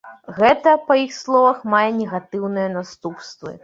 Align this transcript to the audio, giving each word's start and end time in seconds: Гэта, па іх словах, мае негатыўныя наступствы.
Гэта, 0.37 0.73
па 0.87 0.97
іх 1.03 1.13
словах, 1.19 1.63
мае 1.77 1.85
негатыўныя 2.01 2.77
наступствы. 2.81 3.59